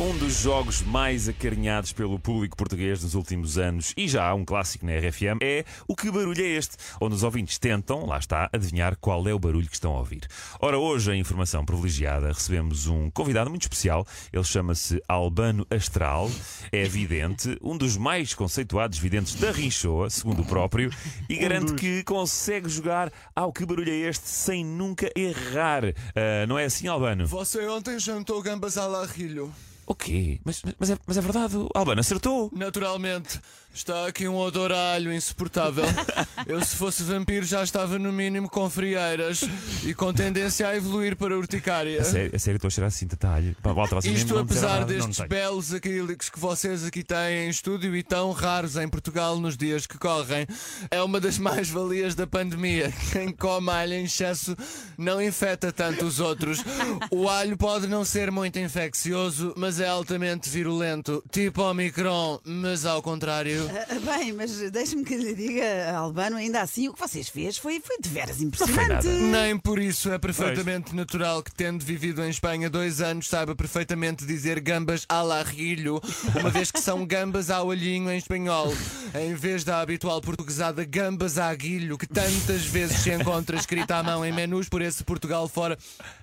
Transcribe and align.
Um 0.00 0.16
dos 0.16 0.40
jogos 0.40 0.80
mais 0.80 1.28
acarinhados 1.28 1.92
pelo 1.92 2.18
público 2.18 2.56
português 2.56 3.02
nos 3.02 3.14
últimos 3.14 3.58
anos, 3.58 3.92
e 3.94 4.08
já 4.08 4.32
um 4.34 4.42
clássico 4.42 4.86
na 4.86 4.92
RFM, 4.96 5.38
é 5.42 5.66
o 5.86 5.94
Que 5.94 6.10
Barulho 6.10 6.42
é 6.42 6.48
Este? 6.48 6.76
Onde 6.98 7.14
os 7.14 7.22
ouvintes 7.22 7.58
tentam, 7.58 8.06
lá 8.06 8.18
está, 8.18 8.48
adivinhar 8.52 8.96
qual 8.96 9.28
é 9.28 9.34
o 9.34 9.38
barulho 9.38 9.68
que 9.68 9.74
estão 9.74 9.94
a 9.94 9.98
ouvir. 9.98 10.26
Ora, 10.60 10.78
hoje, 10.78 11.12
em 11.12 11.20
informação 11.20 11.62
privilegiada, 11.64 12.28
recebemos 12.28 12.86
um 12.86 13.10
convidado 13.10 13.50
muito 13.50 13.62
especial. 13.62 14.06
Ele 14.32 14.42
chama-se 14.42 15.00
Albano 15.06 15.66
Astral, 15.70 16.30
é 16.72 16.84
vidente, 16.84 17.58
um 17.62 17.76
dos 17.76 17.98
mais 17.98 18.32
conceituados 18.32 18.98
videntes 18.98 19.34
da 19.34 19.52
Rinchoa, 19.52 20.08
segundo 20.08 20.40
o 20.40 20.46
próprio, 20.46 20.90
e 21.28 21.36
garante 21.36 21.74
que 21.74 22.02
consegue 22.02 22.68
jogar 22.68 23.12
ao 23.36 23.52
Que 23.52 23.66
Barulho 23.66 23.92
é 23.92 24.08
Este 24.08 24.26
sem 24.26 24.64
nunca 24.64 25.12
errar. 25.14 25.84
Ah, 26.16 26.46
não 26.48 26.58
é 26.58 26.64
assim, 26.64 26.88
Albano? 26.88 27.26
Você 27.26 27.68
ontem 27.68 27.98
jantou 27.98 28.40
gambas 28.42 28.78
à 28.78 28.86
larrilho. 28.86 29.52
O 29.92 29.94
quê? 29.94 30.40
Mas, 30.42 30.62
mas, 30.78 30.88
é, 30.88 30.96
mas 31.06 31.18
é 31.18 31.20
verdade, 31.20 31.54
o 31.54 31.68
Albano 31.74 32.00
acertou. 32.00 32.50
Naturalmente, 32.50 33.38
está 33.74 34.06
aqui 34.06 34.26
um 34.26 34.36
odor 34.36 34.72
a 34.72 34.94
alho 34.94 35.12
insuportável. 35.12 35.84
Eu, 36.46 36.64
se 36.64 36.76
fosse 36.76 37.02
vampiro, 37.02 37.44
já 37.44 37.62
estava 37.62 37.98
no 37.98 38.10
mínimo 38.10 38.48
com 38.48 38.68
frieiras 38.70 39.42
e 39.84 39.92
com 39.92 40.12
tendência 40.12 40.66
a 40.66 40.74
evoluir 40.74 41.14
para 41.14 41.36
urticária. 41.36 42.00
A 42.00 42.04
sério, 42.04 42.30
a 42.34 42.38
sério 42.38 42.56
estou 42.56 42.68
a 42.68 42.70
cheirar 42.70 42.88
assim 42.88 43.06
de 43.06 43.16
talho. 43.16 43.54
Pá, 43.62 43.72
Walter, 43.72 43.96
vocês 43.96 44.18
Isto 44.18 44.38
apesar 44.38 44.84
destes 44.86 45.20
belos 45.26 45.74
acrílicos 45.74 46.30
que 46.30 46.38
vocês 46.38 46.84
aqui 46.84 47.02
têm 47.04 47.46
em 47.46 47.48
estúdio 47.50 47.94
e 47.94 48.02
tão 48.02 48.32
raros 48.32 48.76
em 48.76 48.88
Portugal 48.88 49.38
nos 49.38 49.58
dias 49.58 49.86
que 49.86 49.98
correm, 49.98 50.46
é 50.90 51.02
uma 51.02 51.20
das 51.20 51.36
mais-valias 51.36 52.14
da 52.14 52.26
pandemia. 52.26 52.90
Quem 53.12 53.30
come 53.30 53.70
alho 53.70 53.92
em 53.92 54.04
excesso 54.04 54.56
não 54.96 55.20
infecta 55.20 55.70
tanto 55.70 56.06
os 56.06 56.18
outros. 56.18 56.64
O 57.10 57.28
alho 57.28 57.56
pode 57.58 57.86
não 57.86 58.04
ser 58.04 58.30
muito 58.30 58.58
infeccioso, 58.58 59.52
mas 59.56 59.80
é 59.82 59.88
altamente 59.88 60.48
virulento, 60.48 61.22
tipo 61.30 61.62
Omicron, 61.62 62.40
mas 62.44 62.86
ao 62.86 63.02
contrário. 63.02 63.68
Ah, 63.70 64.18
Bem, 64.18 64.32
mas 64.32 64.70
deixe-me 64.70 65.04
que 65.04 65.16
lhe 65.16 65.34
diga, 65.34 65.92
Albano, 65.96 66.36
ainda 66.36 66.60
assim 66.60 66.88
o 66.88 66.92
que 66.94 67.00
vocês 67.00 67.28
fez 67.28 67.58
foi, 67.58 67.80
foi 67.80 67.98
de 67.98 68.08
veras 68.08 68.36
foi 68.36 68.46
impressionante. 68.46 68.88
nada. 68.88 69.08
Nem 69.08 69.58
por 69.58 69.78
isso 69.78 70.10
é 70.10 70.18
perfeitamente 70.18 70.94
natural 70.94 71.42
que, 71.42 71.52
tendo 71.54 71.84
vivido 71.84 72.22
em 72.24 72.30
Espanha 72.30 72.68
dois 72.70 73.00
anos, 73.00 73.28
saiba 73.28 73.54
perfeitamente 73.54 74.24
dizer 74.24 74.60
gambas 74.60 75.04
à 75.08 75.22
larrilho, 75.22 76.00
uma 76.38 76.50
vez 76.50 76.70
que 76.70 76.80
são 76.80 77.04
gambas 77.06 77.50
ao 77.50 77.66
olhinho 77.66 78.10
em 78.10 78.18
espanhol, 78.18 78.72
em 79.14 79.34
vez 79.34 79.64
da 79.64 79.80
habitual 79.80 80.20
portuguesada 80.20 80.84
gambas 80.84 81.38
à 81.38 81.48
aguilho, 81.48 81.98
que 81.98 82.06
tantas 82.06 82.64
vezes 82.64 82.98
se 82.98 83.12
encontra 83.12 83.56
escrita 83.56 83.96
à 83.96 84.02
mão 84.02 84.24
em 84.24 84.32
menus 84.32 84.68
por 84.68 84.82
esse 84.82 85.02
Portugal 85.04 85.48
fora 85.48 85.76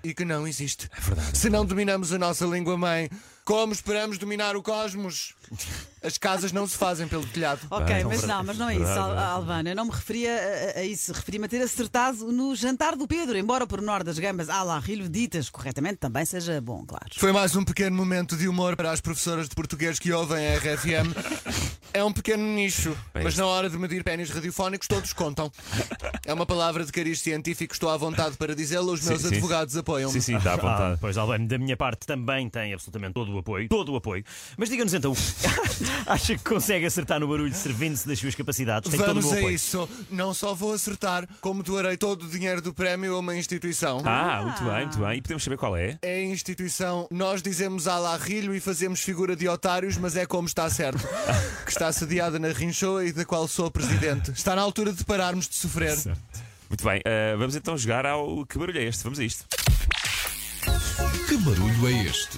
e 0.03 0.13
que 0.13 0.25
não 0.25 0.47
existe. 0.47 0.89
É 0.97 1.01
verdade. 1.01 1.37
Se 1.37 1.49
não 1.49 1.65
dominamos 1.65 2.13
a 2.13 2.17
nossa 2.17 2.45
língua-mãe, 2.45 3.09
como 3.49 3.73
esperamos 3.73 4.19
dominar 4.19 4.55
o 4.55 4.61
cosmos? 4.61 5.33
As 6.01 6.17
casas 6.17 6.51
não 6.51 6.65
se 6.67 6.77
fazem 6.77 7.07
pelo 7.07 7.25
telhado. 7.25 7.59
Ok, 7.69 7.85
Bem, 7.93 8.03
mas 8.05 8.23
não, 8.23 8.43
mas 8.43 8.57
não 8.57 8.69
é 8.69 8.73
isso, 8.75 8.83
Verdade, 8.85 8.99
Al- 8.99 9.07
verdade. 9.09 9.31
Albano. 9.31 9.69
Eu 9.69 9.75
não 9.75 9.85
me 9.85 9.91
referia 9.91 10.31
a, 10.75 10.79
a 10.79 10.83
isso, 10.83 11.11
referia-me 11.11 11.45
a 11.45 11.49
ter 11.49 11.61
acertado 11.61 12.31
no 12.31 12.55
jantar 12.55 12.95
do 12.95 13.07
Pedro, 13.07 13.37
embora 13.37 13.63
o 13.63 13.67
pormenor 13.67 14.03
das 14.03 14.17
gambas 14.17 14.49
à 14.49 14.63
larrilho 14.63 15.09
ditas 15.09 15.49
corretamente 15.49 15.97
também 15.97 16.25
seja 16.25 16.61
bom, 16.61 16.85
claro. 16.85 17.05
Foi 17.17 17.31
mais 17.31 17.55
um 17.55 17.63
pequeno 17.63 17.95
momento 17.95 18.37
de 18.37 18.47
humor 18.47 18.75
para 18.75 18.91
as 18.91 19.01
professoras 19.01 19.49
de 19.49 19.55
português 19.55 19.99
que 19.99 20.11
ouvem 20.11 20.47
a 20.47 20.57
RFM. 20.57 21.69
É 21.93 22.03
um 22.03 22.13
pequeno 22.13 22.43
nicho, 22.43 22.95
Bem, 23.13 23.23
mas 23.23 23.35
na 23.35 23.45
hora 23.47 23.67
de 23.69 23.77
medir 23.77 24.03
pênis 24.03 24.29
radiofónicos 24.29 24.87
todos 24.87 25.11
contam. 25.11 25.51
É 26.25 26.31
uma 26.33 26.45
palavra 26.45 26.85
de 26.85 26.91
cariz 26.91 27.19
científico, 27.19 27.73
estou 27.73 27.89
à 27.89 27.97
vontade 27.97 28.37
para 28.37 28.55
dizê-lo, 28.55 28.93
os 28.93 29.03
meus 29.03 29.21
Sim, 29.21 29.27
advogados 29.29 29.75
apoiam-me. 29.75 30.13
Sim, 30.13 30.21
sim, 30.21 30.37
está 30.37 30.51
à 30.51 30.53
Ah, 30.53 30.57
vontade. 30.57 30.97
pois, 31.01 31.17
Albano, 31.17 31.47
da 31.47 31.57
minha 31.57 31.75
parte 31.75 32.05
também 32.05 32.47
tem 32.49 32.73
absolutamente 32.73 33.13
todo 33.13 33.33
o 33.33 33.39
apoio. 33.39 33.67
Todo 33.67 33.91
o 33.93 33.95
apoio. 33.95 34.23
Mas 34.55 34.69
diga-nos 34.69 34.93
então, 34.93 35.13
acha 36.05 36.37
que 36.37 36.43
consegue 36.43 36.85
acertar 36.85 37.19
no 37.19 37.27
barulho 37.27 37.53
servindo-se 37.53 38.07
das 38.07 38.19
suas 38.19 38.35
capacidades? 38.35 38.89
Tem 38.89 38.99
Vamos 38.99 39.25
todo 39.25 39.31
o 39.31 39.35
a 39.35 39.39
apoio. 39.39 39.55
isso. 39.55 39.89
Não 40.09 40.33
só 40.33 40.53
vou 40.53 40.73
acertar, 40.73 41.27
como 41.41 41.63
doarei 41.63 41.97
todo 41.97 42.23
o 42.23 42.29
dinheiro 42.29 42.61
do 42.61 42.73
prémio 42.73 43.15
a 43.15 43.19
uma 43.19 43.35
instituição. 43.35 44.01
Ah, 44.05 44.41
muito 44.43 44.63
bem, 44.63 44.85
muito 44.85 44.99
bem. 44.99 45.17
E 45.17 45.21
podemos 45.21 45.43
saber 45.43 45.57
qual 45.57 45.75
é? 45.77 45.97
É 46.01 46.15
a 46.15 46.23
instituição, 46.23 47.07
nós 47.11 47.41
dizemos 47.41 47.87
à 47.87 47.97
Larrilho 47.97 48.53
e 48.55 48.59
fazemos 48.59 48.99
figura 49.01 49.35
de 49.35 49.47
otários, 49.47 49.97
mas 49.97 50.15
é 50.15 50.25
como 50.25 50.47
está 50.47 50.69
certo. 50.69 50.99
Que 51.65 51.71
está 51.71 51.91
sediada 51.91 52.39
na 52.39 52.47
Rinchoa 52.49 53.05
e 53.05 53.11
da 53.11 53.23
qual 53.23 53.47
sou 53.47 53.69
presidente. 53.69 54.31
Está 54.31 54.55
na 54.55 54.61
altura 54.61 54.91
de 54.91 55.03
pararmos 55.03 55.47
de 55.47 55.55
sofrer. 55.55 55.95
Muito 56.67 56.83
bem, 56.83 57.01
ah, 57.05 57.35
vamos 57.37 57.55
então 57.55 57.77
jogar 57.77 58.05
ao 58.05 58.45
Que 58.45 58.57
Barulho 58.57 58.79
é 58.79 58.83
Este? 58.85 59.03
Vamos 59.03 59.19
a 59.19 59.23
isto. 59.23 59.45
Que 61.27 61.37
barulho 61.37 61.87
é 61.87 62.05
este? 62.05 62.37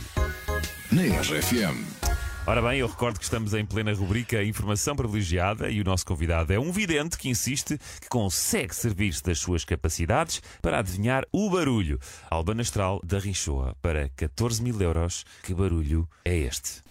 Na 0.92 1.04
RFM. 1.22 2.01
Ora 2.48 2.62
bem, 2.62 2.80
eu 2.80 2.88
recordo 2.88 3.18
que 3.20 3.24
estamos 3.24 3.54
em 3.54 3.64
plena 3.66 3.94
rubrica 3.94 4.44
Informação 4.44 4.96
Privilegiada 4.96 5.70
e 5.70 5.80
o 5.80 5.84
nosso 5.84 6.04
convidado 6.06 6.52
é 6.52 6.60
um 6.60 6.72
vidente 6.72 7.16
que 7.18 7.30
insiste 7.30 7.78
que 8.00 8.10
consegue 8.10 8.76
servir-se 8.76 9.22
das 9.24 9.38
suas 9.40 9.64
capacidades 9.64 10.42
para 10.62 10.80
adivinhar 10.80 11.24
o 11.32 11.50
barulho. 11.52 12.00
Albano 12.32 12.62
Astral 12.62 13.00
da 13.04 13.20
Rinchoa 13.20 13.76
para 13.82 14.10
14 14.16 14.62
mil 14.62 14.82
euros. 14.82 15.24
Que 15.44 15.54
barulho 15.54 16.10
é 16.26 16.36
este? 16.36 16.82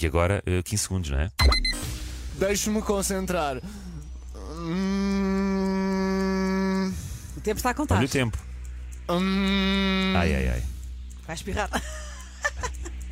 E 0.00 0.06
agora, 0.06 0.42
ah, 0.46 0.62
15 0.62 0.82
segundos, 0.84 1.10
não 1.10 1.18
é? 1.18 1.30
Deixe-me 2.38 2.80
concentrar. 2.80 3.60
Hum, 4.36 4.92
O 7.36 7.40
tempo 7.40 7.56
está 7.58 7.70
a 7.70 7.74
contar. 7.74 7.96
Olha 7.96 8.06
o 8.06 8.08
tempo. 8.08 8.38
hum. 9.10 10.12
Ai, 10.16 10.34
ai, 10.34 10.48
ai. 10.50 10.62
Vai 11.26 11.34
espirrar. 11.34 11.68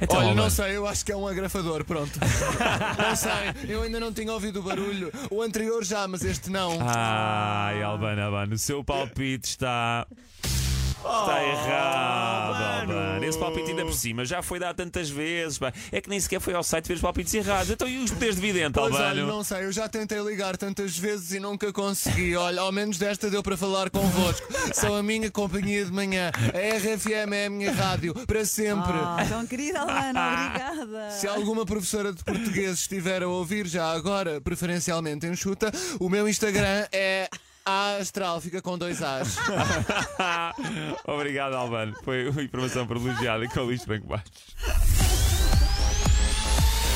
Então, 0.03 0.19
Olha, 0.19 0.35
não 0.35 0.51
sei, 0.51 0.77
eu 0.77 0.85
acho 0.85 1.05
que 1.05 1.13
é 1.13 1.17
um 1.17 1.29
agrafador, 1.29 1.85
pronto. 1.85 2.19
não 2.99 3.15
sei, 3.15 3.71
eu 3.73 3.83
ainda 3.83 4.01
não 4.01 4.13
tinha 4.13 4.33
ouvido 4.33 4.59
o 4.59 4.63
barulho. 4.63 5.13
O 5.31 5.41
anterior 5.41 5.85
já, 5.85 6.09
mas 6.09 6.25
este 6.25 6.51
não. 6.51 6.77
Ai, 6.81 7.81
Albano, 7.85 8.21
Albano, 8.21 8.55
o 8.55 8.59
seu 8.59 8.83
palpite 8.83 9.51
está. 9.51 10.05
Está 10.45 11.45
errado, 11.45 11.71
Albano. 11.73 11.82
Esse 13.33 13.39
palpite 13.41 13.71
ainda 13.71 13.83
por 13.87 13.95
cima 13.95 14.27
já 14.27 14.43
foi 14.43 14.59
dado 14.59 14.77
tantas 14.77 15.09
vezes. 15.09 15.57
pá. 15.57 15.73
É 15.91 16.03
que 16.03 16.11
nem 16.11 16.21
sequer 16.21 16.39
foi 16.39 16.53
ao 16.53 16.63
site 16.63 16.87
ver 16.89 16.95
os 16.95 17.01
palpites 17.01 17.33
errados. 17.33 17.71
Então 17.71 17.89
e 17.89 17.97
os 17.97 18.11
poderes 18.11 18.35
de 18.37 18.43
vidente, 18.43 18.73
Pois 18.75 18.95
olha, 18.95 19.07
Albano? 19.23 19.27
não 19.27 19.43
sei, 19.43 19.65
eu 19.65 19.73
já 19.73 19.89
tentei 19.89 20.19
ligar 20.21 20.55
tantas 20.59 20.99
vezes 20.99 21.33
e 21.33 21.41
nunca 21.41 21.73
consegui. 21.73 22.37
Olha, 22.37 22.61
ao 22.61 22.71
menos 22.71 22.99
desta 22.99 23.31
deu 23.31 23.43
para 23.43 23.57
falar 23.57 23.89
convosco. 23.89 24.47
São 24.75 24.95
a 24.95 25.03
minha 25.03 25.31
companhia 25.31 25.83
de 25.83 25.91
manhã. 25.91 26.31
A 26.35 26.77
RFM 26.77 27.33
é 27.33 27.47
a 27.47 27.51
minha 27.51 27.73
rádio, 27.73 28.13
para 28.27 28.45
sempre. 28.45 28.93
Ah, 28.93 29.25
tão 29.27 29.47
querida, 29.47 29.81
Albano, 29.81 30.19
obrigada. 30.21 31.11
Se 31.13 31.27
alguma 31.27 31.65
professora 31.65 32.13
de 32.13 32.23
português 32.23 32.81
estiver 32.81 33.23
a 33.23 33.29
ouvir 33.29 33.67
já 33.67 33.91
agora, 33.93 34.43
preferencialmente 34.43 35.27
em 35.27 35.35
chuta, 35.35 35.73
o 35.99 36.11
meu 36.11 36.29
Instagram 36.29 36.87
é 36.93 37.31
A 37.65 37.97
Astral, 38.01 38.41
fica 38.41 38.61
com 38.61 38.77
dois 38.77 39.03
As. 39.03 39.37
Obrigado, 41.07 41.55
Albano. 41.55 41.95
Foi 42.03 42.29
uma 42.29 42.43
informação 42.43 42.87
privilegiada 42.87 43.47
com 43.49 43.61
o 43.61 43.65
Luís 43.65 43.85
Branco 43.85 44.09
Baixo. 44.09 44.25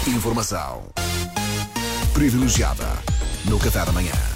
Informação 0.09 0.93
privilegiada 2.13 2.85
no 3.45 3.59
Café 3.59 3.85
da 3.85 3.93
Manhã. 3.93 4.36